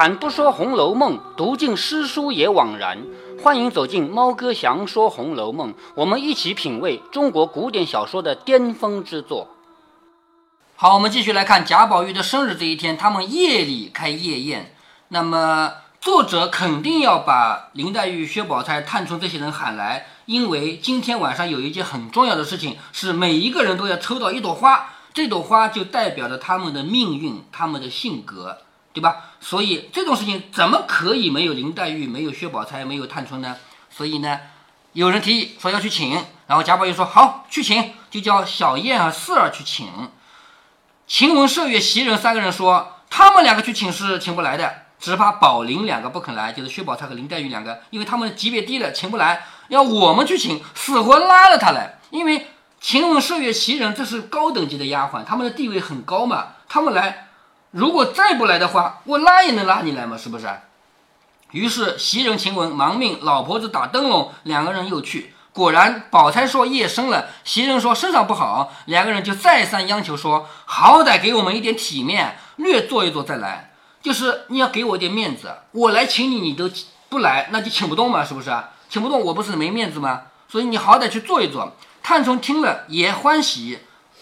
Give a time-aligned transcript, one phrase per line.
[0.00, 3.04] 开坛不说《红楼梦》，读尽诗书也枉然。
[3.42, 9.46] 欢迎走进猫哥祥说《红楼梦》，我们一起品味中国古典小说的巅峰之作。
[10.74, 14.74] 好，我们继续来看贾宝玉的生日这一天，他们夜里开夜宴。
[15.08, 28.56] 那么作者肯定要把林黛玉、薛宝钗、探春这些人喊来，因为今天晚上有一件很重要的事情，是每一个人都要抽到一朵花，这朵花就代表着他们的命运、他们的性格。
[28.92, 29.30] 对吧？
[29.40, 33.56] 所以这种事情怎么可以没有林黛玉、没有薛宝钗、没有探春呢？
[33.88, 34.40] 所以呢，
[34.92, 36.12] 有人提议说要去请，
[36.48, 39.88] 然后贾宝玉说好去请，就叫小燕和四儿去请。
[41.06, 49.46] 晴雯、麝月、袭人三个人说他们两个去请是请不来的，只怕宝林两个不肯来，就是薛宝钗和林黛玉两个，因为他们级别低了，请不来。
[49.68, 52.48] 要我们去请，死活拉了他来，因为
[52.80, 57.28] 晴雯、麝月、袭人这是高等级的丫鬟，他们的地位很高嘛，他们来。
[57.70, 60.48] 如果再不来的话，我拉也能拉你来嘛，是不是？
[61.52, 65.34] 于是袭人、晴雯忙命老婆子打灯笼，两个人又去。
[65.52, 73.72] 果然，宝钗说夜深了，袭人说身上不好，两个人就再三央求说，好歹给我们一点体面，略坐一坐再来。
[74.00, 76.70] 就是你要给我点面子，我来请你，你都
[77.08, 78.50] 不来，那就请不动嘛，是不是？
[78.88, 80.22] 请不动，我不是没面子吗？
[80.48, 81.72] 所以你好歹去坐一坐。
[82.02, 83.80] 探春听了也欢喜，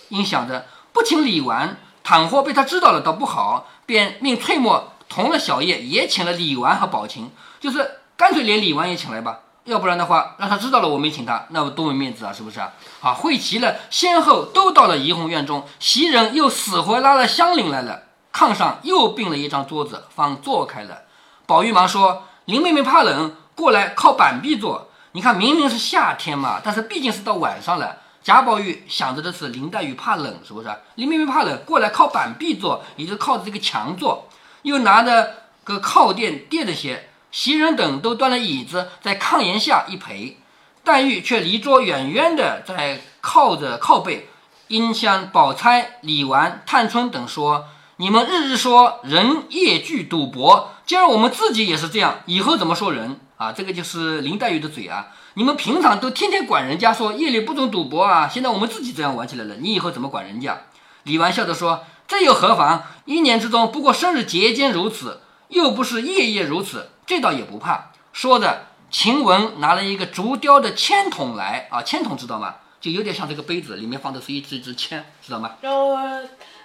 [0.09, 1.77] 因想着不请李纨。
[2.09, 12.73] 倘或被他知道了，倒不好，便命翠墨同了小叶，也请了李纨和宝琴，就是干脆连李纨也请来吧，要不然的话，让他知道了我没请他，那多没面子啊，是不是啊？
[13.01, 21.03] 好，会齐了，先后都到了怡红院中，袭人又死活拉了香菱来了，炕上又并了一张桌子，方坐开了。
[21.45, 24.89] 宝玉忙说：“林妹妹怕冷，过来靠板壁坐。
[25.13, 27.99] 你看，明明是夏天嘛，但是毕竟是到晚上了。”
[28.29, 30.69] 贾宝玉想着的是林黛玉怕冷，是不是？
[30.97, 34.29] 林妹妹怕冷，过来靠板壁坐，也就靠着这个墙坐，
[34.61, 35.33] 又拿着
[35.65, 37.09] 个靠垫垫着些。
[37.31, 40.37] 袭人等都端了椅子在炕沿下一陪，
[40.85, 44.29] 黛玉却离桌远远的在靠着靠背，
[44.67, 47.65] 因向宝钗、李纨、探春等说
[47.97, 53.53] ：“你们日日说人夜聚赌博，今儿我们自己也是这样，以后怎么说人啊？
[53.53, 55.07] 这个就是林黛玉的嘴啊。”
[55.39, 60.63] 你们平常都天天管人家说夜里不准赌博啊，现在我们自己这样玩起来了，你以后怎么管人家？
[61.05, 62.83] 李纨笑着说：“这又何妨？
[63.05, 72.57] 一年之中不过生日节间如此，又不是夜夜如此，这倒也不怕。”说着，晴雯拿了一个竹雕的签筒来啊，签筒知道吗？
[72.81, 75.53] 就有点像这个杯子，里面放的是一支支签，知道吗？
[75.61, 75.97] 让我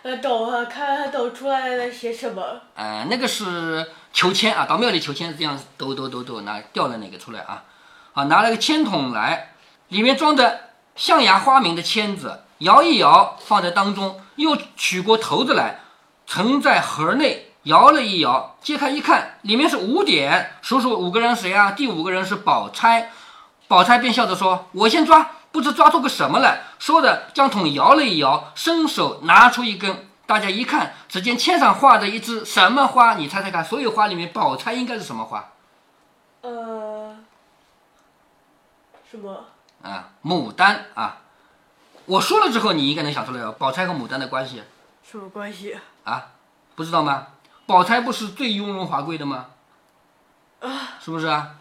[0.02, 2.42] 呃抖看抖出来了些什么？
[2.74, 7.66] 呃，那个是求签啊，到庙里求签是这样抖抖抖抖，拿掉了那个出来啊。
[8.14, 9.50] 啊，拿了个签筒来，
[9.88, 10.60] 里面装着
[10.96, 15.80] 象牙花名的签子，摇一摇，放在当中，又取过头子来，
[16.28, 21.72] 盛在盒内，摇了一摇，揭开一看，里面是五点，数数五个人谁啊？
[21.72, 23.10] 第五个人是宝钗，
[23.68, 33.16] 宝钗便笑着说：“我先抓，不知抓出个什么来。”说着，将桶摇了一摇，伸手拿出一根，大家一看，只见签上画着一只什么花？
[33.16, 35.50] 你猜猜看，所有花里面，宝钗应该是什么花？
[36.42, 37.23] 呃。
[39.14, 39.46] 什么
[39.84, 40.10] 啊？
[40.24, 41.22] 牡丹啊！
[42.08, 44.64] 我说了之后，你应该能想出来，宝钗和牡丹的关系
[45.04, 46.30] 什么关系啊？
[46.74, 47.28] 不知道吗？
[47.68, 49.50] 宝钗不是最雍容华贵的吗？
[50.62, 51.58] 啊，是不是啊？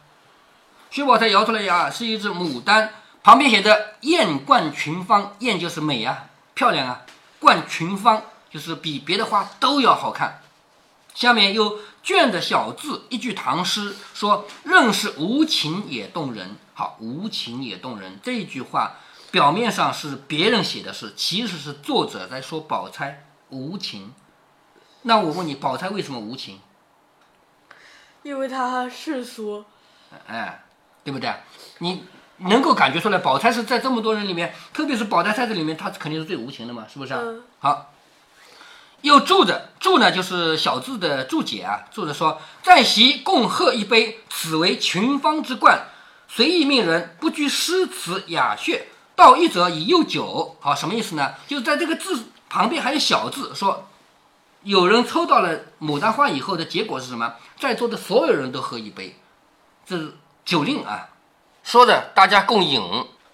[0.90, 2.90] 薛宝钗摇出来呀，是一只牡丹，
[3.22, 7.02] 旁边写着“艳冠群芳”，艳就是美啊，漂亮啊，
[7.38, 10.40] 冠群芳就是比别的花都要好看。
[11.12, 16.56] 下面又卷的小字一句唐诗，说“任是无情也动人”。
[16.82, 18.96] 好，“无情也动人”这句话，
[19.30, 24.12] 表面上是别人写的诗，其实是作者在说宝钗无情。
[25.02, 26.58] 那我问你，宝钗为什么无情？
[28.24, 29.64] 因为她世俗。
[30.26, 30.64] 哎，
[31.04, 31.32] 对不对？
[31.78, 32.02] 你
[32.38, 37.14] 能够感觉出来，宝钗是在这么多人里面，特别是宝钗在这里面，她肯定是最无情的嘛，是不是？
[37.14, 37.44] 嗯。
[37.60, 37.92] 好。
[39.02, 41.84] 又注着注呢，就是小字的注解啊。
[41.92, 45.86] 注着说：“在席共喝一杯，此为群芳之冠。
[46.34, 48.80] 随意命人不拘诗词雅谑，
[49.14, 51.34] 道一者以诱酒。”好，什么意思呢？
[51.46, 53.86] 就是在这个字旁边还有小字，说
[54.62, 57.34] 有人抽到了牡丹花以后的结果是什么？
[57.60, 59.20] 在座的所有人都喝一杯，
[59.84, 61.10] 这是酒令啊。
[61.62, 62.80] 说着，大家共饮，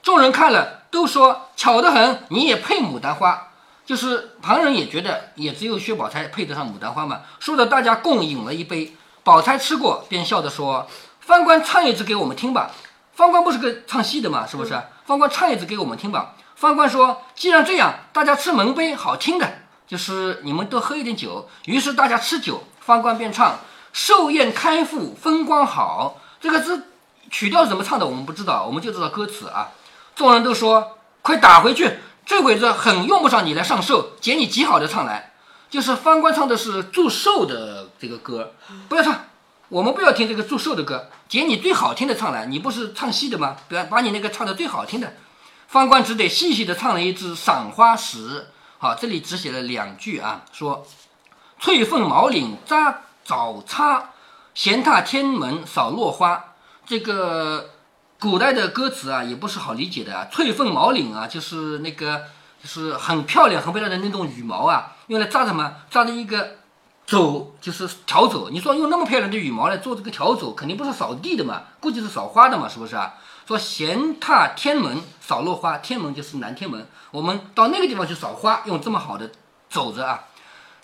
[0.03, 3.53] 众人看了都说巧得很，你也配牡丹花。
[3.87, 7.21] 就是旁人也觉得，也只有薛宝钗配得上牡丹花嘛。
[7.39, 8.97] 说着，大家共饮了一杯。
[9.23, 10.89] 宝钗吃过，便笑着说
[11.21, 12.73] ：“方官唱一支给我们听吧。”
[13.19, 14.81] 方官不是个唱戏的嘛，是不是？
[15.05, 16.37] 方官唱一支给我们听吧。
[16.55, 19.55] 方官说：“既然这样，大家吃门杯，好听的，
[19.89, 23.59] 就是你们多喝一点酒。”于是大家吃酒，方官便唱
[23.93, 26.21] ：“寿宴开腹，风光好。
[26.41, 26.85] 这个字
[27.29, 29.71] 曲调怎么唱的，我们不知道，我们就知道歌词啊。
[30.15, 35.33] 众人都说：“快打回去，这鬼子很用不上你来上寿，捡你极好的唱来。”
[35.69, 38.55] 就是方官唱的是祝寿的这个歌，
[38.89, 39.25] 不要唱，
[39.69, 42.47] 我们不要听这个祝寿的歌，捡你最好听的唱来。
[42.47, 43.57] 你不是唱戏的吗？
[43.69, 45.13] 不要把你那个唱的最好听的。
[45.67, 48.41] 方官只得细细的唱了一支《赏花时》。
[48.79, 50.87] 好，这里只写了两句啊，说
[51.61, 54.13] ：“翠凤毛领扎早插，
[54.55, 56.55] 闲踏天门扫落花。”
[56.87, 57.69] 这个
[58.19, 60.29] 古代的歌词啊，也不是好理解的啊。
[60.33, 62.23] 翠凤毛领啊，就是那个
[62.63, 65.75] 就是很漂亮、很漂亮的那种羽毛啊，用来扎什么？
[65.91, 66.58] 扎的一个
[67.09, 68.51] 走，就是条走。
[68.51, 73.15] 你说用那么漂亮的羽毛来做这个条走，肯定不是扫地的嘛，估计是扫花的嘛，是不是啊？
[73.47, 79.31] 说闲踏天门扫落花，天门就是南天门，我们到那个地方去扫花，用这么好的
[79.71, 80.27] 走着啊。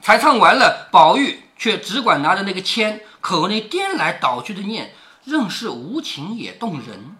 [0.00, 4.94] 才唱完了，宝玉却只管拿着那个签，口内颠来倒去的念，
[5.25, 7.15] 任是无情也动人。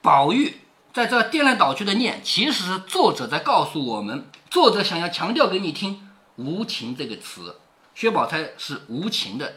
[0.00, 0.62] 宝玉
[0.94, 7.56] 在这颠来倒去的念，其实是作者在告诉我们，作者想要强调给你听“无情”这个词。
[8.00, 9.56] 薛宝钗是无情的。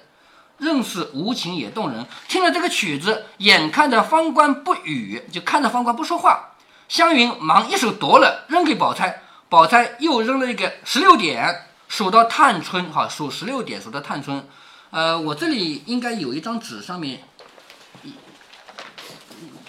[0.58, 2.06] 认识无情也动人。
[2.28, 6.52] 听了这个曲子，眼看着方官不语，就看着方官不说话。
[6.90, 9.22] 湘云忙一手夺了，扔给宝钗。
[9.48, 12.92] 宝钗又扔了一个十六点，数到探春。
[12.92, 14.46] 哈，数十六点，数到探春。
[14.90, 17.24] 呃，我这里应该有一张纸，上面，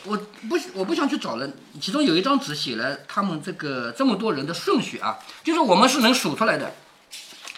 [0.02, 0.16] 我
[0.48, 1.48] 不，我不想去找了。
[1.80, 6.74] 其中有一张纸写了他们这个这么多人的顺序啊，就是我们是能数出来的。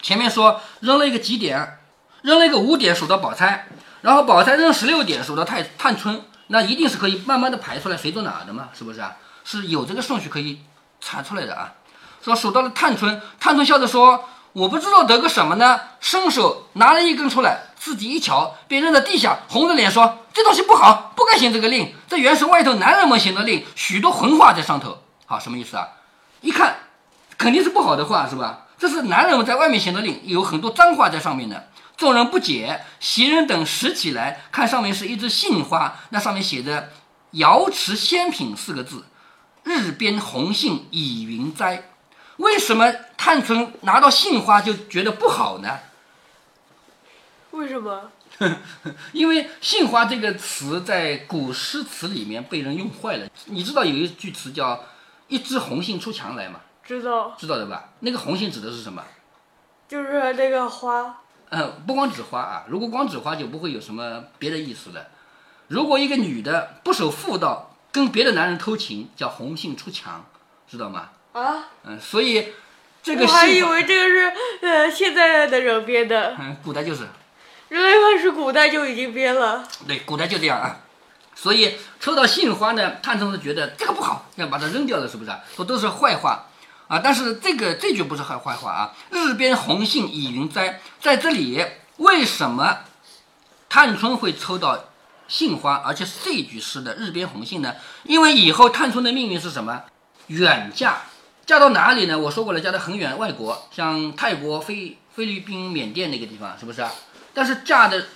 [0.03, 1.79] 前面说扔了一个几点。
[2.23, 3.69] 扔了一个五点数到宝钗，
[4.01, 9.15] 然后宝钗扔十六点数到探探春，那一定是可以慢慢的排出来谁坐哪的嘛，是不是啊？
[9.45, 10.61] 是有这个顺序可以
[11.01, 11.75] 查出来的啊。
[12.21, 21.95] 说数到了探春，探春笑着说：“我不知道得个什么呢？”伸手拿了一根出来，自己一瞧，便扔在地下，红着脸说：“这东西不好，不该行这个令。
[22.09, 24.99] 这原是外头男人们行的令，许多混话在上头。
[25.27, 25.87] 好，什么意思啊？
[26.41, 26.79] 一看，
[27.39, 28.66] 肯定是不好的话，是吧？
[28.79, 36.91] 这是男人们在外面写的令，有很多脏话在上面的。”众人不解，袭人等拾起来看，上面是一枝杏花，那上面写着
[37.33, 39.07] “瑶池仙品”四个字
[39.65, 41.91] ，“日边红杏倚云栽”。
[42.37, 45.79] 为什么探春拿到杏花就觉得不好呢？
[47.53, 48.11] 为什么？
[49.13, 53.27] 因为杏花这个词在古诗词里面被人用坏了。
[53.47, 54.85] 你知道有一句词叫
[55.29, 56.61] “一枝红杏出墙来”吗？
[56.87, 57.35] 知道。
[57.37, 57.91] 知道的吧？
[58.01, 59.03] 那个红杏指的是什么？
[59.89, 61.21] 就是那个花。
[61.51, 65.07] 嗯，不光指花啊，如果光指花就不会有什么别的意思了。
[65.69, 70.25] 如果一个女的不守妇道，跟别的男人偷情，叫红杏出墙，
[70.69, 71.11] 知道吗？
[71.33, 71.65] 啊？
[71.85, 72.53] 嗯，所以
[73.03, 76.37] 这个我还以为这个是呃现在的人编的。
[76.39, 77.07] 嗯，古代就是。
[77.69, 79.67] 原来它是古代就已经编了。
[79.87, 80.79] 对，古代就这样啊。
[81.35, 85.31] 所以抽到杏花呢，探春是觉得这个不好，要把它扔掉了，是不是？
[85.31, 86.47] 啊说都是坏话。
[86.89, 88.95] 啊，但是这个这句不是坏坏话啊！
[89.11, 91.65] 日边红杏倚云栽，在这里
[91.97, 92.79] 为什么
[93.69, 94.85] 探春会抽到
[95.27, 97.75] 杏花，而且是这句诗的日边红杏呢？
[98.05, 99.83] 因为以后探春的命运是什么？
[100.29, 101.03] 远嫁，
[101.45, 102.17] 嫁到哪里呢？
[102.17, 106.85] 我说过了，嫁到很远外国，像泰国、菲菲律宾、缅甸那个地方，是不是？
[107.35, 108.07] 但是嫁的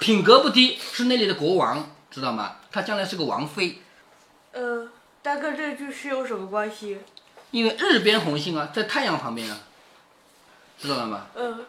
[0.00, 2.56] 品格不低，是那里的国王，知道吗？
[2.70, 3.80] 她将来是个王妃。
[4.52, 4.88] 呃，
[5.22, 6.98] 大跟这句诗有什么关系？
[7.52, 9.56] 因为日边红杏啊，在太阳旁边啊，
[10.80, 11.20] 知道了吗？
[11.36, 11.64] 嗯。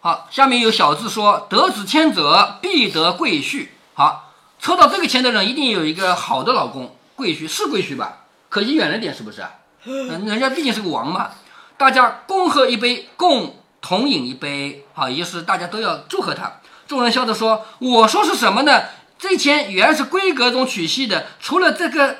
[0.00, 8.24] 好，下面有小字说：“得子千者，必得贵婿。”好，抽到这个签的人一定有一个好的老公，贵婿是贵婿吧？
[8.48, 9.44] 可惜远了点，是不是？
[9.84, 11.32] 嗯，人家毕竟是个王嘛。
[11.76, 16.60] 大家共喝一杯，共同饮一杯，好，也就是大家都要祝贺他。
[16.86, 18.84] 众人笑着说：“我说是什么呢？
[19.18, 22.16] 这签原是闺阁中取系的，除了这个。”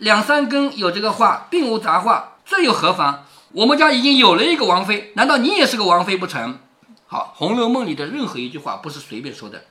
[0.00, 3.26] 两三根有这个话，并无杂话，这又何妨？
[3.52, 6.58] 我们家已经有了一个王妃，难道你也是个王妃不成？
[7.06, 9.64] 好，《红楼梦》里的任何一句话不是随便说的。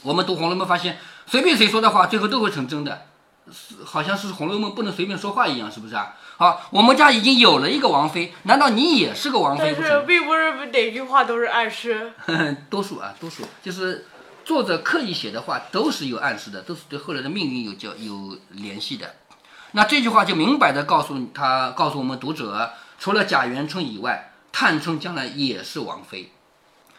[0.00, 3.02] 我们读《红楼梦》发现，随便谁说的话，最后都会成真的。
[3.52, 6.14] 是，好像是《红楼梦》不能随便说话一样，是不是啊？
[6.38, 9.90] 好，我们家已经有了一个王妃，难道你也是个王妃不成？
[9.90, 12.14] 但是并不是哪句话都是暗示。
[12.70, 14.06] 多数啊，多数就是
[14.44, 19.14] 作者刻意写的话都是有暗示的，都是对后来的命运有交有联系的。
[19.72, 26.30] 那这句话就明摆的告诉他，告诉我们读者，除了贾元春以外，探春将来也是王妃。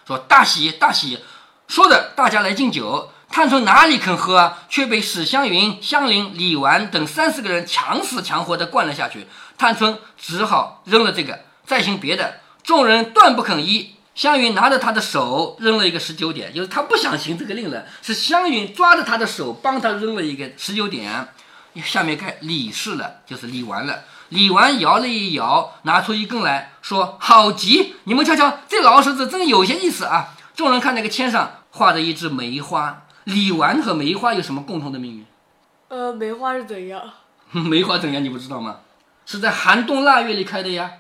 [0.08, 1.20] 说大喜大喜，
[1.68, 3.12] 说着大家来敬酒。
[3.30, 9.28] 探春哪里肯喝，却被史湘云、香菱、李纨等三四个人强死强活的灌了下去。
[9.58, 12.42] 探春只好扔了这个，再行别的。
[12.64, 21.30] 众人断不肯依，湘云拿着他的手扔了一个十九点，就是他不想行这个令了，是湘云抓着他的手帮他扔了一个十九点。
[21.82, 24.04] 下面该李氏了，就是李纨了。
[24.30, 27.96] 李纨摇了一摇，拿出一根来说：“好极！
[28.06, 33.06] 你们瞧瞧，这老婶子真有些意思啊！”众人看那个签上画着一只梅花。
[33.26, 35.26] 李纨和梅花有什么共同的命运？
[35.88, 37.02] 呃，梅花是怎样？
[37.52, 38.24] 梅花怎样？
[38.24, 38.80] 你不知道吗？
[39.26, 40.92] 是在寒冬腊月里开的呀。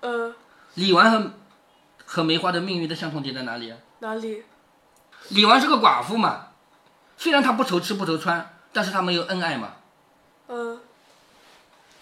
[0.00, 0.34] 呃，
[0.74, 1.32] 李纨和
[2.04, 3.76] 和梅花的命运的相同点在哪里啊？
[3.98, 4.42] 哪里？
[5.28, 6.46] 李纨是个寡妇嘛，
[7.16, 9.68] 虽然她不愁吃不愁穿，但是她没有恩爱嘛，
[10.54, 10.78] 嗯，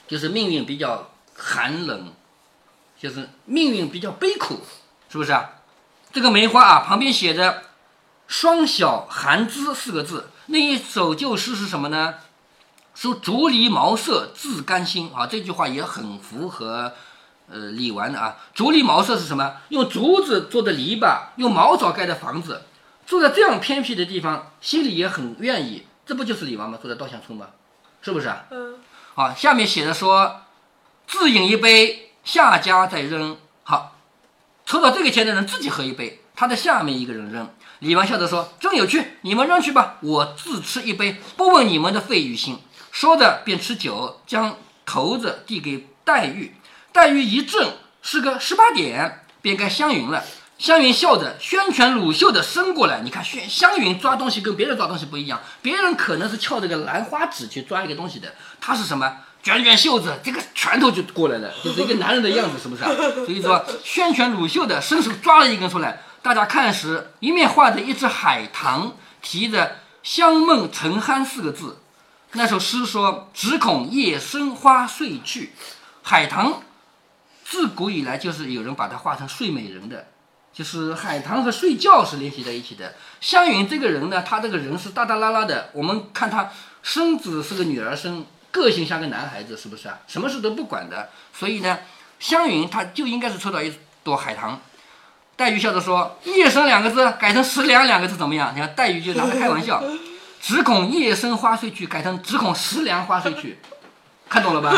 [0.08, 2.12] 就是命运比较寒冷，
[2.98, 4.58] 就是命运比较悲苦，
[5.08, 5.50] 是不是啊？
[6.12, 7.62] 这个梅花啊，旁边写着
[8.26, 12.16] “双小寒枝”四个字，那一首旧诗是什么呢？
[12.92, 16.92] 说“竹篱茅舍自甘心”啊，这句话也很符合。
[17.52, 19.56] 呃，李纨的啊，竹篱茅舍是什么？
[19.68, 22.62] 用竹子做的篱笆，用茅草盖的房子，
[23.06, 25.86] 住在这样偏僻的地方，心里也很愿意。
[26.04, 26.78] 这不就是李纨吗？
[26.82, 27.46] 住在稻香村吗？
[28.02, 28.44] 是不是啊？
[28.50, 28.76] 嗯，
[29.14, 30.42] 好，下面写的说，
[31.06, 33.36] 自饮一杯，下家再扔。
[33.62, 33.96] 好，
[34.64, 37.52] 抽到这个钱的人自己喝一杯，他的下面一个人扔。
[37.80, 42.58] 李纨笑着说：“真有趣，你们扔去吧，我自吃一杯，不问你们的肺与心。”
[42.92, 46.54] 说着便吃酒，将骰子递给黛玉。
[46.92, 50.24] 黛玉一怔，是个十八点，便该湘云了。
[50.60, 53.00] 湘云笑着，宣拳乳袖的伸过来。
[53.00, 59.10] 你看，宣湘云抓东西跟别人抓东西不一样，别人可能是翘着个兰花指去抓一个东西的，他是什么？
[59.42, 62.90] 卷卷袖子，这个拳头就过来了， 就是一个男人的样子，是不是啊？
[63.14, 66.02] 所以说，宣拳乳袖的伸手抓了一根出来。
[66.20, 71.78] 大家看时，一面画着一只海棠，提着“香梦沉酣”四个字。
[72.32, 75.54] 那首诗说：“只恐夜深花睡去，
[76.02, 76.60] 海棠。”
[77.42, 80.06] 自古以来就是有人把它画成睡美人的，
[80.52, 82.94] 就是海棠和睡觉是联系在一起的。
[83.20, 85.70] 湘云这个人呢，她这个人是大大拉拉的。
[85.72, 86.50] 我们看她
[86.82, 89.98] 生子是个女儿身，个性像个男孩子，是不是啊？
[90.06, 91.10] 什么事都不管的。
[91.32, 91.78] 所以呢，
[92.18, 94.60] 湘云她就应该是抽到一朵海棠。
[95.36, 99.82] 黛玉笑着说：“夜深两个字改成十两两个字怎么样？”你看黛玉就拿他开玩笑，
[100.38, 103.58] 只恐夜深花睡去改成只恐十两花睡去，
[104.28, 104.70] 看懂了吧？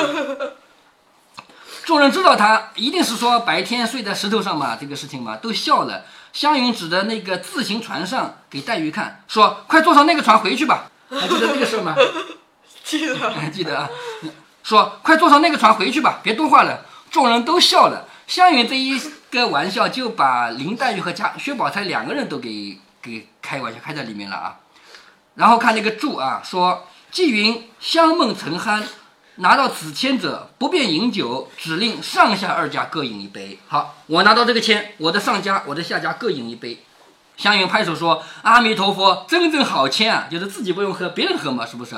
[1.85, 6.05] 众人知道他一定是说白天睡在石头上嘛，这个事情嘛，都笑了。
[6.33, 11.95] 湘云指着那个自行船上给黛玉看，说：“快坐上那个船回去吧。” 还记得这个事吗？
[12.85, 13.31] 记得。
[13.31, 13.91] 还 记得啊？
[14.63, 18.09] 说：“快坐上那个船回去吧，别多话了。”众人都笑了。
[18.27, 18.99] 湘云这一
[19.31, 24.57] 个玩笑就把林黛玉和贾薛宝钗两个人都给给开玩笑开在里面了啊。
[25.35, 28.83] 然后看那个注啊，说：“纪云香梦沉酣。”
[29.37, 33.59] 拿到此签者不便饮酒，只令上下二家各饮一杯。
[33.67, 36.85] 好，我拿到这个签，我的上家、我的下家各饮一杯。
[37.39, 40.29] 湘云拍手说：“阿弥陀佛，真正好签啊！
[40.31, 41.97] 就是自己不用喝，别人喝嘛，是不是？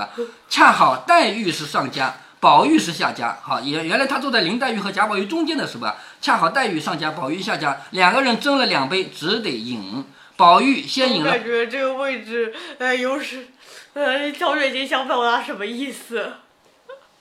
[0.49, 3.37] 恰好黛玉是上家，宝玉是下家。
[3.43, 5.97] 好，原原来他坐在林黛玉和贾宝玉中间的是吧？
[6.21, 10.05] 恰好黛玉上家，宝玉下家，两个人争了两杯，只得饮。
[10.37, 11.33] 宝玉先饮了。
[11.33, 13.49] 感觉这个位置，呃，有时，
[13.93, 16.35] 呃，曹雪芹想表达什么意思？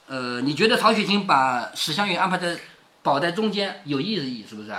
[0.07, 2.57] 呃，你觉得曹雪芹把史湘云安排在
[3.01, 4.71] 宝在中间有意义是不是？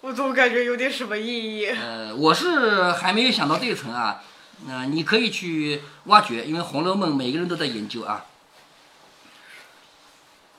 [0.00, 1.66] 我总感觉有点什么意义。
[1.66, 4.22] 呃，我是还没有想到这一层啊。
[4.66, 8.24] 那你可以去挖掘，因为《红楼梦》每个人都在研究啊。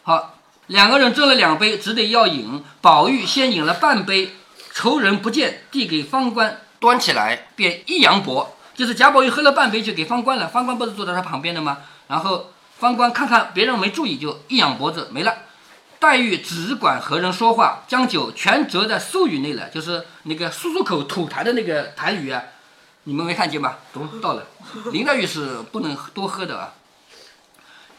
[0.04, 0.36] 好，
[0.68, 2.62] 两个人斟了两杯，只得要饮。
[2.82, 4.34] 宝玉先饮了半杯，
[4.74, 10.50] 仇人不见，递给方官，端起来便一扬脖，就是贾宝玉喝了半杯就给方官了。
[10.50, 11.78] 方官不是坐在他旁边的吗？
[12.10, 12.52] 然后。
[12.80, 15.36] 方官看看别人没注意，就一仰脖子没了。
[16.00, 22.42] 黛玉只管和人说话，将酒全折在苏语内了，就是那个漱漱口吐痰的那个痰盂啊，
[23.04, 23.80] 你们没看见吧？
[23.92, 24.48] 都到了。
[24.94, 26.74] 林黛玉是不能多喝的啊。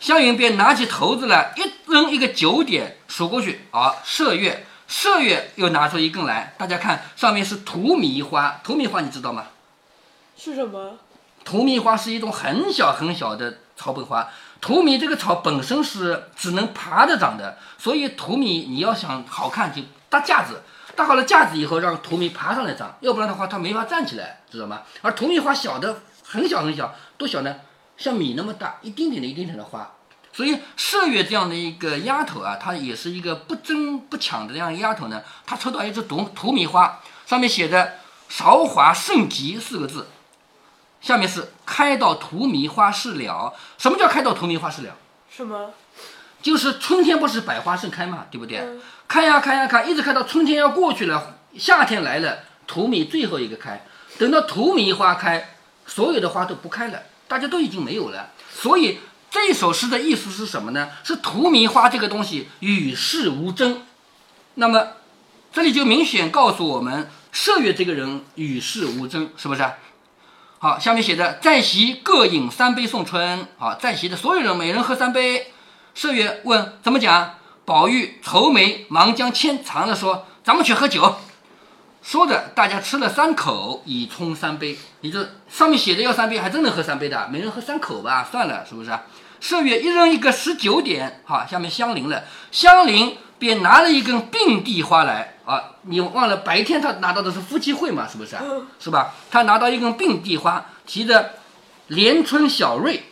[0.00, 9.48] 湘云便拿起骰子来，一扔一个九点，数过去啊，麝月，麝月又拿出一根来，大家看上面是荼蘼花，荼蘼花你知道吗？
[10.38, 10.96] 是什么？
[11.44, 14.28] 荼蘼花是一种很小很小的草本花。
[14.60, 20.60] 荼蘼这个草本身是只能爬着长的，所以荼蘼你要想好看就搭架子，
[20.94, 24.82] 搭好了架子以后让荼蘼爬上来长，要不然的话它没法站起来，知道吗？
[25.00, 27.56] 而荼蘼花小的很小很小，多小呢？
[27.96, 29.90] 像米那么大，一丁点的一丁点的花。
[30.32, 35.22] 所以麝月这样的一个丫头啊，她也是一个不争不抢的这样丫头呢。
[35.46, 37.94] 她抽到一只毒荼蘼花，上面写着
[38.28, 40.06] “韶华盛极”四个字。
[41.00, 43.54] 下面是开到荼蘼花事了。
[43.78, 44.96] 什么叫开到荼蘼花事了？
[45.30, 45.72] 什么？
[46.42, 48.62] 就是春天不是百花盛开嘛，对不对？
[49.06, 53.84] 开呀开呀开，一直开到春天要过去了，夏天来了，荼蘼最后一个开，
[54.18, 58.30] 等到荼蘼花开，所有的花都不开了，大家都已经没有了。
[58.50, 60.90] 所以这首诗的意思是什么呢？
[61.04, 63.82] 是荼蘼花这个东西与世无争。
[64.54, 64.88] 那么
[65.52, 69.64] 这里就明显告诉我们，麝月这个人与世无争，是不是？
[70.62, 73.48] 好，下面写的在席各饮三杯送春。
[73.56, 75.54] 好，在席的所有人每人喝三杯。
[75.96, 77.36] 麝月问怎么讲？
[77.64, 81.16] 宝玉愁眉忙将签藏了，说咱们去喝酒。
[82.02, 84.76] 说着，大家吃了三口，以充三杯。
[85.00, 88.90] 你这上面写着要三杯，还真能喝三杯的，每人喝三口吧，算了，是不是？
[89.40, 98.36] 麝月一人一个十九点，好，下面相邻了，相邻便拿了一根并蒂花来啊，你忘了白天他拿到的是夫妻会嘛，是不是？
[98.78, 99.14] 是吧？
[99.30, 101.30] 他拿到一根并蒂花，提着
[101.88, 103.04] 连春小瑞。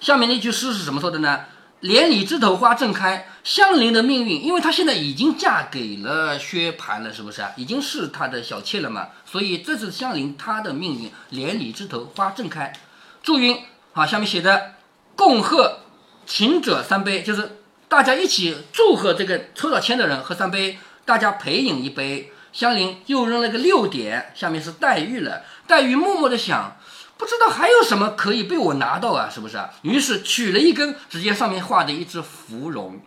[0.00, 1.40] 下面那句诗是怎么说的呢？
[1.80, 7.50] 连理枝头花正开，香菱的命运，因为她现在已经嫁给了薛蟠了，是不是啊？
[7.56, 11.10] 已经是他的小妾了嘛，所以这是香菱她的命运。
[11.30, 12.72] 连理枝头花正开，
[13.22, 13.58] 祝云
[13.92, 14.76] 好，下面写的
[15.14, 15.80] 共贺
[16.24, 22.32] 请者三杯，就是大家一起祝贺这个抽到签的人喝三杯，大家陪饮一杯。
[22.52, 26.76] 香菱又扔了个六点，下面是黛玉了，黛玉默默的想。
[27.16, 29.28] 不知道还有什么可以被我拿到啊？
[29.28, 29.60] 是不是？
[29.82, 33.00] 于是取了一根，直接上面画的一只芙蓉，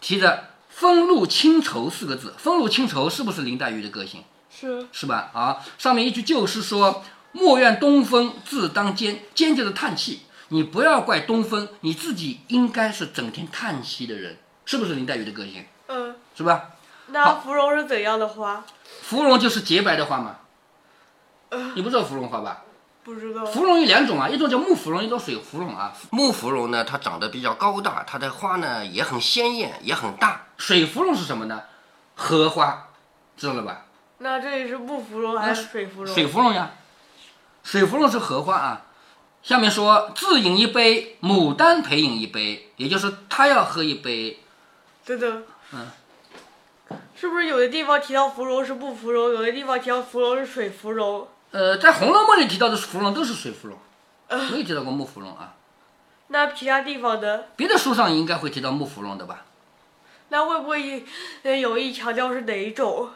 [0.00, 2.34] 提着“风露清愁”四个字。
[2.38, 4.24] 风露清愁是不是林黛玉的个性？
[4.50, 5.30] 是是吧？
[5.32, 10.22] 啊，上面一句旧诗说：“莫怨东风自当尖，尖就是叹气。
[10.48, 15.64] 你不要怪东风，你自己应该是整天叹息的人，是不是林黛玉的个性？
[15.88, 16.70] 嗯，是吧？
[17.08, 18.64] 那芙蓉是怎样的花？
[19.02, 20.36] 芙蓉就是洁白的花嘛。
[21.74, 22.62] 你不知道芙蓉花吧？
[23.04, 23.46] 不知道。
[23.46, 25.94] 芙蓉有两种啊，一种叫木芙蓉，一种水芙蓉啊。
[26.10, 30.46] 木芙蓉呢，它长得比较高大，它的花呢也很鲜艳，也很大。
[30.58, 31.62] 水芙蓉是什么呢？
[32.14, 32.88] 荷花，
[33.36, 33.86] 知道了吧？
[34.18, 36.14] 那这里是木芙蓉还是水芙蓉？
[36.14, 36.72] 水芙蓉呀，
[37.62, 38.82] 水芙蓉是荷花啊。
[39.48, 44.40] 下面说自饮一杯，牡丹陪饮一杯，也就是他要喝一杯。
[45.06, 45.86] 等等，嗯，
[47.16, 51.26] 是不是有的地方提到芙蓉是木芙蓉，有的地方提到芙蓉是水芙蓉？
[51.52, 53.78] 呃，在《红楼梦》里提到的芙蓉都是水芙蓉，
[54.28, 55.54] 没有提到过木芙蓉啊。
[56.26, 59.46] 那其他地方的，别的书上应该会提到木芙蓉的吧？
[60.28, 61.06] 那会不会
[61.44, 63.08] 呃有意强调是哪一种？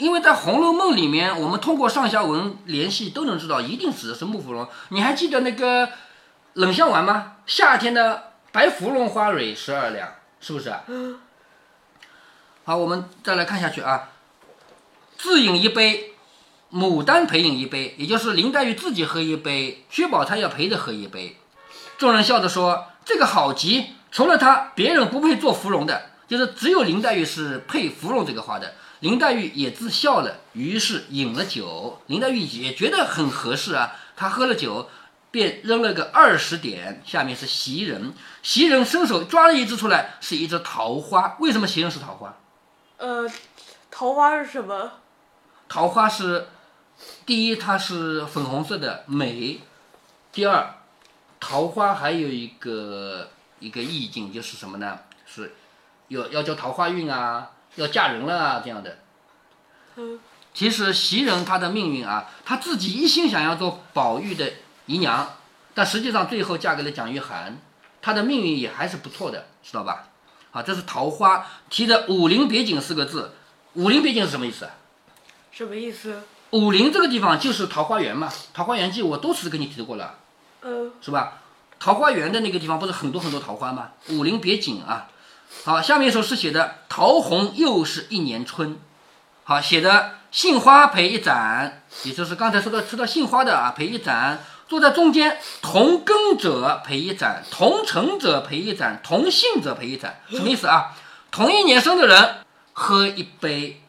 [0.00, 4.66] 因为在《红楼梦》里面，我们通过上下文联系都能知道，一定指的是木芙蓉。
[4.88, 5.90] 你还记得那个
[6.54, 7.36] 冷香丸吗？
[7.44, 10.08] 夏天的白芙蓉花蕊十二两，
[10.40, 10.74] 是不是？
[10.86, 11.20] 嗯。
[12.64, 14.08] 好，我们再来看下去啊。
[15.18, 16.14] 自饮一杯，
[16.72, 21.36] 牡丹陪饮一杯，也就是林黛玉自己喝一杯，薛宝钗要陪着喝一杯。
[21.98, 32.00] 众人笑着说：“这个好极，除了她，别人不配做芙蓉的，就是只有林黛玉是配芙蓉这个花的。”林黛玉也自笑了，于是饮了酒。
[32.06, 34.90] 林黛玉也觉得很合适啊，她喝了酒，
[35.30, 37.02] 便扔了个二十点。
[37.06, 41.36] 下面是袭人，袭人伸手抓了一只出来，是一只桃花。
[41.40, 42.36] 为什么袭人是桃花？
[42.98, 43.26] 呃，
[43.90, 44.92] 桃花是什么？
[45.66, 46.48] 桃花是，
[47.24, 49.60] 第一它是粉红色的美，
[50.30, 50.74] 第二，
[51.40, 54.98] 桃花还有一个一个意境就是什么呢？
[55.24, 55.54] 是，
[56.08, 57.52] 要要叫桃花运啊。
[57.76, 58.98] 要嫁人了啊，这样的。
[59.96, 60.18] 嗯，
[60.54, 64.52] 其实袭人她的命运啊，她自己一心想要做宝玉的
[64.86, 65.36] 姨娘，
[65.74, 67.52] 但实际上最后嫁给了蒋玉菡，
[68.00, 70.08] 她的命运也还是不错的，知道吧？
[70.50, 73.34] 好，这是桃花提的“武陵别景”四个字
[73.74, 74.72] ，“武陵别景”是什么意思啊？
[75.52, 76.22] 什么意思？
[76.50, 80.18] 武陵这个地方就是桃花源嘛，《桃花源记》我多次跟你提过了，
[80.62, 81.34] 嗯，是吧？
[81.78, 83.90] 桃花源的那个地方不是很多很多桃花吗？
[84.08, 85.08] 武陵别景啊。
[85.64, 88.78] 好，下面一首诗写的桃红又是一年春。
[89.44, 94.38] 好，写的杏花陪一盏，也就是刚才说的吃到杏花的啊，陪一盏。
[94.68, 100.20] 坐在中间，同根者陪一盏，同城者陪一盏，同姓者陪一盏。
[100.28, 100.94] 什么意思啊？
[101.30, 102.34] 同一年生的人
[102.74, 103.80] 喝一杯，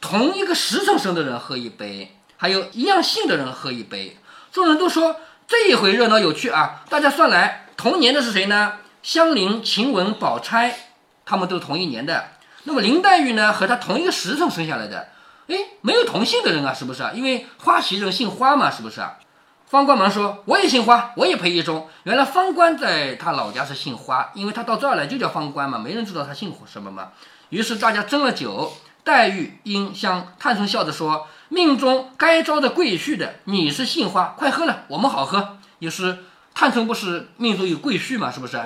[0.00, 4.16] 同一个时辰生的人喝一杯，还有一样姓的人喝一杯。
[4.50, 5.14] 众人都说
[5.46, 6.82] 这一回热闹有趣啊！
[6.90, 8.72] 大家算来，同年的是谁呢？
[9.00, 10.91] 香菱、晴雯、宝钗，
[11.24, 12.28] 他们都同一年的。
[12.64, 15.08] 那么林黛玉呢，和她同一个时辰生下来的。
[15.48, 17.10] 哎，没有同姓的人啊，是不是啊？
[17.14, 19.18] 因为花袭人姓花嘛，是不是啊？
[19.66, 27.08] 方官忙说：“我也姓花，我也陪一中。”原来方官在他老家是姓花，因为他到这儿来就叫方官嘛，没人知道他姓什么嘛。
[27.48, 36.18] 于是大家斟了酒，黛玉因向探春笑着说：“命中该招的贵婿的，你是姓花，快喝了，我们好喝。”也是
[36.54, 38.58] 探春不是命中有贵婿嘛，是不是？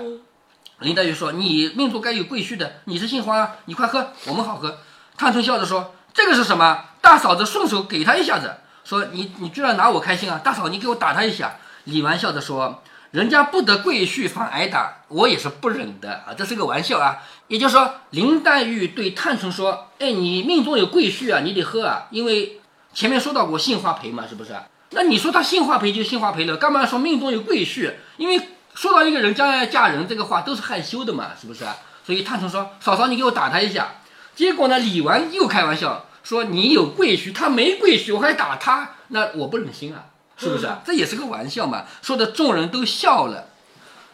[0.80, 4.78] 林黛玉说：“你命中该有贵婿的，你是姓花，你快喝，我们好喝。”
[5.16, 6.84] 探春笑着说：“这个是什么？
[7.00, 10.40] 大嫂子顺手给他一下子，说你你居然拿我开心啊！
[10.44, 11.56] 大嫂，你给我打他一下。
[11.84, 22.60] 李纨笑着说：“人家不得贵婿反挨打，我也是不忍的啊，这是个玩笑啊。”也就是说，林黛玉对探春说：“哎，你命中有贵婿啊，你得喝啊，因为
[22.92, 24.52] 前面说到过杏花陪嘛，是不是？
[24.90, 27.94] 那你说他杏花陪就杏花陪了，干嘛说命中有贵婿？
[28.16, 28.40] 因为
[28.76, 31.64] 说到一个人将来嫁人这个话都是害羞的嘛，是不是？
[32.04, 33.94] 所以探春说：嫂嫂，你给我打他一下。
[34.36, 40.04] 结果呢，李纨又开玩笑说：你有贵婿，他没贵婿，我还打他，那我不忍心啊，
[40.36, 40.68] 是不是？
[40.84, 41.84] 这也是个玩笑嘛。
[42.02, 43.46] 说的众人都笑了。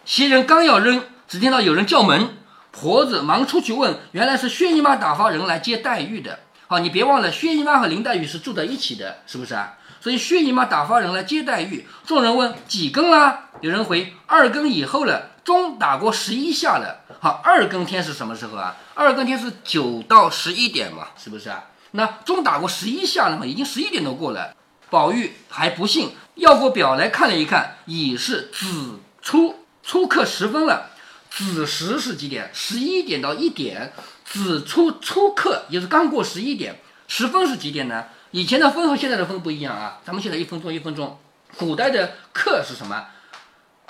[0.05, 2.37] 袭人刚要扔，只听到有人叫门。
[2.71, 6.39] 婆子忙出去问，原来是薛姨妈打发人来接黛玉的。
[6.69, 9.75] 好，你别忘了，薛姨妈和林黛玉是住在一起的，是不是啊？
[10.03, 11.87] 所以薛姨妈打发人来接黛玉。
[12.05, 13.51] 众人问几更啦？
[13.61, 17.05] 有人回二更以后了，钟打过十一下了。
[17.21, 18.77] 好，二更天是什么时候啊？
[18.95, 21.67] 二更天是九到十一点嘛，是不是啊？
[21.93, 24.53] 那钟打过十一下了嘛，已经十一点多过了。
[24.91, 30.91] 宝玉还不信，要过表来看了一看，已是子初初刻时分了。
[31.31, 32.51] 子时是几点？
[32.53, 33.93] 十一点到一点。
[34.25, 36.81] 子初初刻也是刚过十一点。
[37.07, 38.07] 时分是几点呢？
[38.33, 40.01] 以前的分和现在的分不一样啊。
[40.05, 41.19] 咱们现在一分钟一分钟，
[41.57, 43.07] 古代的刻是什么？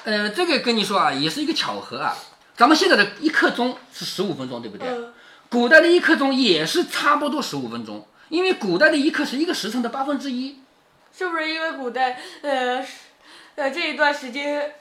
[0.04, 2.14] 呃，这个跟你说啊，也是一个巧合啊。
[2.56, 4.86] 咱们现在的一刻钟是十五分钟，对不对？
[5.48, 10.58] 古代的一刻钟也是差不多十五分钟，因为古代的一刻是一个时辰的八分之一。
[11.16, 12.84] 是不是因为古代呃
[13.54, 14.74] 呃这一段时间？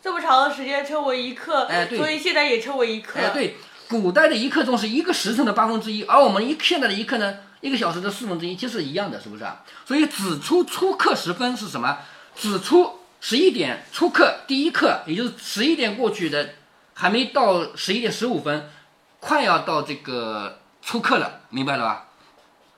[0.00, 3.18] 这么长的时间称为一刻，哎，对，所以现在也称为一刻。
[3.18, 3.56] 哎，对，
[3.88, 9.62] 古代的一刻钟是一个时辰的八分之一，而我们一现在的一刻呢，一个小时的四分之一，其实一样的，是不是啊？
[9.84, 11.98] 所以子初初刻时分是什么？
[12.34, 16.50] 子初十一点初刻第一刻，也就是十一点过去的，
[16.94, 18.70] 还没到十一点十五分，
[19.18, 22.04] 快要到这个初刻了，明白了吧？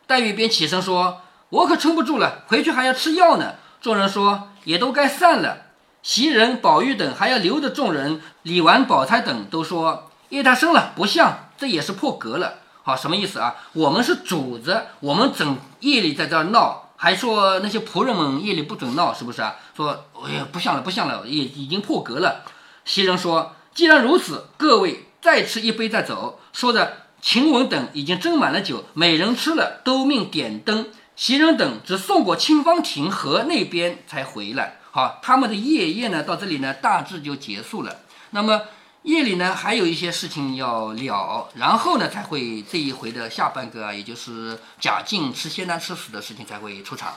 [0.07, 5.67] 黛玉便起身说：“我可撑不住了，回去还要吃药呢。”众人说：“也都该散了。”
[6.03, 12.61] 袭人、宝玉等还要留着众人，李纨、宝钗等都说叶太生了，不像，这也是破格了。
[12.83, 13.55] 好，什么意思啊？
[13.73, 19.57] 我们是主子，我们整夜里在这儿闹，还说那些仆人们夜里不准闹，是不是啊？
[19.77, 22.43] 说哎呀，不像了，不像了，也已经破格了。
[22.85, 30.89] 袭人说：“既然如此，各位再吃一杯再走。”说着，晴雯等已经斟满了酒，每人吃了，都命点灯。
[31.15, 34.79] 袭人等只送过清芳亭河那边才回来。
[34.91, 37.95] 好，他们的夜宴呢，到这里呢，大致就结束了。
[38.31, 38.63] 那么
[39.05, 47.15] 夜里呢，还有一些事情要了，然后呢，才会这一回的下半个啊，也就是贾静吃仙丹吃死的事情才会出场。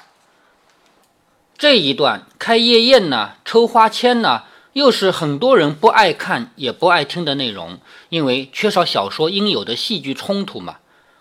[1.58, 10.78] 这一段开夜宴呢，抽花签呢，又是很多人不爱看也不爱听的内容，因为缺少小说应有的戏剧冲突嘛。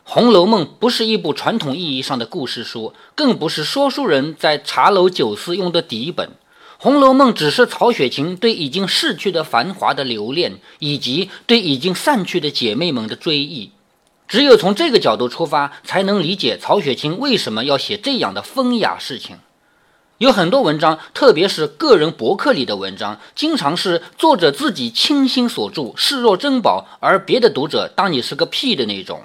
[0.14, 6.29] 《红楼梦》不是一部传统意义上的故事书，更不是说书人在茶楼酒肆用的底本。
[6.83, 13.71] 《红楼梦》只是曹雪芹对已经逝去的繁华的留恋，以及对已经散去的姐妹们的追忆。
[14.27, 19.38] 只有从这个角度出发，才能理解曹雪芹为什么要写这样的风雅事情。
[20.18, 29.23] 有很多文章，特别是个人博客里的文章，经常是作者自己倾心所著，视若珍宝，而别的读者当你是个屁的那种。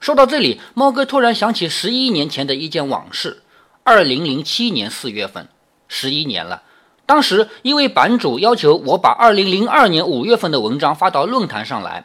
[0.00, 3.42] 说到这里，猫哥突然想起十一年前的一件往事：
[3.82, 5.46] 二零零七年四月份，
[5.88, 6.62] 十一年了。
[7.06, 12.04] 当时一位版主要求我把2002年5月份的文章发到论坛上来。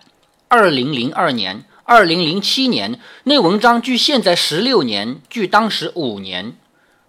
[0.49, 6.53] 2002年、2007年那文章距现在16年，距当时五年。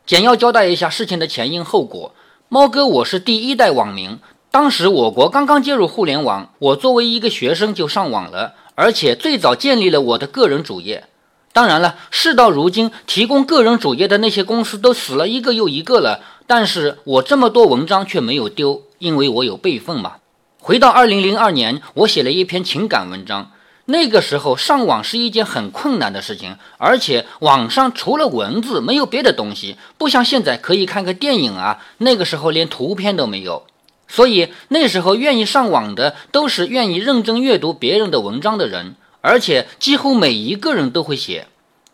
[0.06, 2.14] 简要交代一下事情的前因后果。
[2.48, 4.18] 猫哥，我是第一代网民。
[4.50, 11.04] 当时我国刚刚接入互联网，我作为一个学生就上网了，而且最早建立了我的个人主页。
[11.52, 16.20] 当然了，事到如今，提供个人主页的那些公司都死了一个又一个了。
[16.46, 20.14] 但是我这么多文章却没有丢，因为我有备份嘛。
[20.58, 23.50] 回到二零零二年，我写了一篇情感文章。
[23.86, 31.84] 那个时候上网是一件很困难的事情，而且网上除了文字没有别的东西，不像现在可以看个电影啊。
[31.98, 33.64] 那个时候连图片都没有，
[34.06, 41.46] 所以那时候愿意上网的都是愿意认真阅读别人的文章的人，而且几乎每一个人都会写，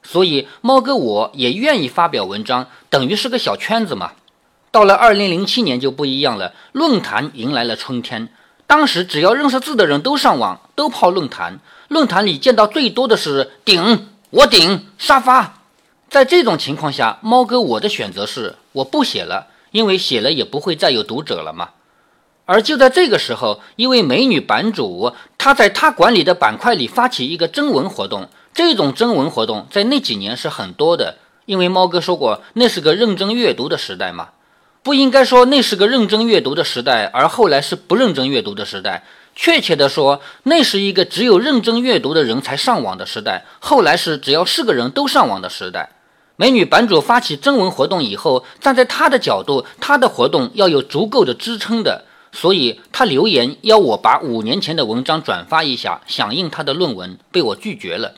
[0.02, 4.12] 所以猫哥我也愿意发表文章，等于是个小圈子嘛。
[4.70, 8.28] 到了二零零七年就不一样了，论坛迎来了春天。
[8.66, 11.60] 当时只要认识字的人都上网，都泡论坛。
[11.88, 15.62] 论坛里见到最多的是顶我顶沙发。
[16.10, 21.70] 在这种情况下，猫哥我的选择是我不写了，因为写了也不会再有读者了嘛。
[22.50, 28.30] 而就在这个时候，一位美女版主她在她管理的板块里发起一个征文活动。
[28.54, 34.30] 这种征文活动在那几年是很多的，因为猫哥说过那是个认真阅读的时代嘛。
[34.82, 39.04] 不应该说那是个认真阅读的时代，而后来是不认真阅读的时代。
[39.36, 45.90] 确切的说，那是一个只有认真阅读的人才上网的时代，后来是只要是个人都上网的时代。
[46.36, 52.04] 美女版主发起征文活动以后，站在她的角度，她的活动要有足够的支撑的，
[52.40, 58.14] 所以她留言要我把五年前的文章转发一下，响应她的论文，被我拒绝了。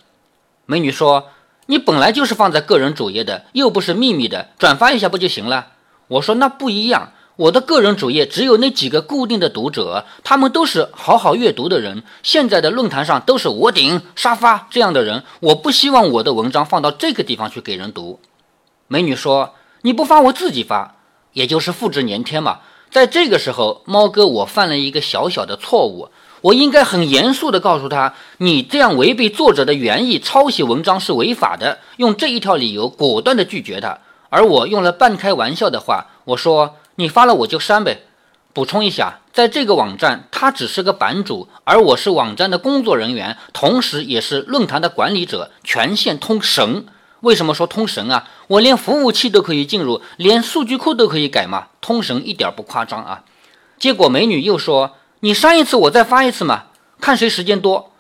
[0.67, 1.31] 美女说
[1.65, 5.69] ：“你本来就是放在个人主页的，又不是秘密的，转发一下不就行了？”
[6.09, 12.03] 我说：“那不一样，我的个人主页只有那几个固定的读者，他们都是好好阅读的人。
[12.23, 18.21] 现在的论坛上都是我顶沙发这样的人，我不希望我的文章放到这个地方去给人读。”
[18.87, 20.97] 美女说：“你不发，我自己发，
[21.33, 22.59] 也就是复制粘贴嘛。”
[22.91, 26.09] 在这个时候，猫哥我犯了一个小小的错误。
[26.41, 31.79] 我应该很严肃地告诉他，你这样违背作者的原意抄袭文章是违法的。
[31.99, 33.99] 用这一条理由果断地拒绝他。
[34.31, 38.05] 而我用了半开玩笑的话，我说：“你发了我就删呗。”
[38.53, 46.87] 补充一下，在这个网站，他只是个版主，而我是网站的工作人员，同时也是论坛的管理者，权限通神。
[47.21, 48.29] 为什么说通神啊？
[48.47, 53.25] 我连服务器都可以进入，连数据库都可以改嘛，通神一点不夸张啊。
[53.79, 54.97] 结果美女又说。
[55.23, 56.65] 你删一次，我再发一次嘛，
[56.99, 57.93] 看谁时间多。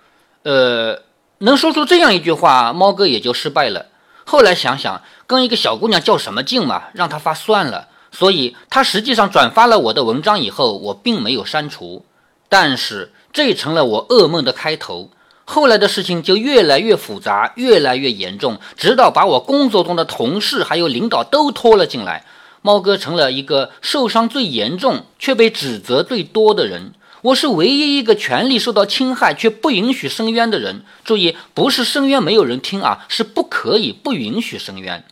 [0.42, 1.02] 呃，
[1.40, 3.88] 能说出这样一句话，猫哥也就失败了。
[4.24, 7.88] 后来想想，跟一个小姑娘较什么劲嘛，让她发算了。
[8.11, 12.06] 所以她实际上转发了我的文章以后，我并没有删除。
[12.48, 15.11] 但是这成了我噩梦的开头。
[15.50, 22.24] 后来的事情就越来越复杂，越来越严重，直到把我工作中的同事还有领导都拖了进来，
[22.62, 26.92] 猫哥成了一个受伤最严重却被指责最多的人。
[27.22, 30.84] 我是唯一一个权利受到侵害却不允许申冤的人。
[31.04, 35.04] 注意，不是申冤没有人听啊，是不可以、不允许申冤。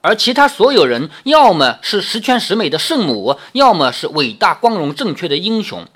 [0.00, 5.86] 而其他所有人，要么是十全十美的圣母，要么是伟大、光荣、正确的英雄。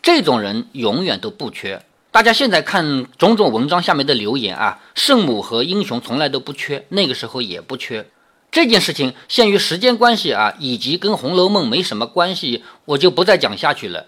[0.00, 1.82] 这种人永远都不缺。
[2.14, 8.08] 大家现在看种种文章下面的留言啊，圣母和英雄从来都不缺，那个时候也不缺。
[8.52, 14.06] 这件事情限于时间关系啊，以及跟《红楼梦》没什么关系，我就不再讲下去了。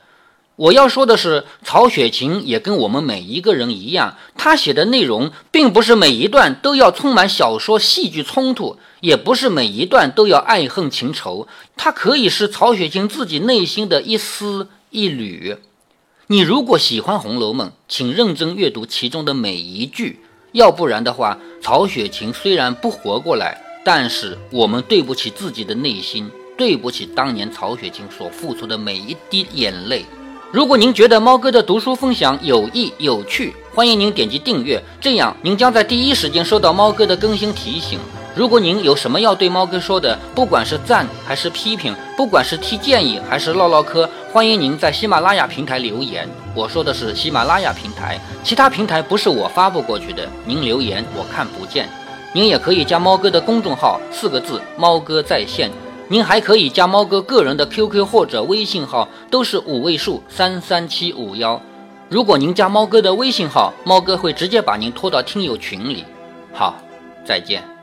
[0.55, 15.57] 我要说的是，曹雪芹也跟我们每一个人一样，他写的内容并不是每一段都要充满小说、戏剧冲突，也不是每一段都要爱恨情仇，它可以是曹雪芹自己内心的一丝一缕。
[16.29, 20.19] 你如果喜欢《红楼梦》，请认真阅读其中的每一句，
[20.51, 30.05] 要不然的话，曹雪芹虽然不活过来，但是我们对不起自己的内心，对不起当年曹雪芹所付出的每一滴眼泪。
[30.51, 38.01] 如果您觉得猫哥的读书分享有益有趣，欢迎您点击订阅，这样您将在第一时间收到猫哥的更新提醒。
[38.37, 46.29] 如果您有什么要对猫哥说的，不管是赞还是批评，不管是提建议还是唠唠嗑，欢迎您在喜马拉雅平台留言。
[46.55, 51.89] 我说的是喜马拉雅平台，其他平台不是我发布过去的，您留言我看不见。
[52.35, 55.71] 您也可以加猫哥的公众号，四个字：猫哥在线。
[56.09, 61.59] 您还可以加猫哥个人的 QQ 或者微信号，都是五位数三三七五幺。
[62.11, 66.05] 如果您加猫哥的微信号，猫哥会直接把您拖到听友群里。
[66.53, 66.77] 好，
[67.25, 67.76] 再见。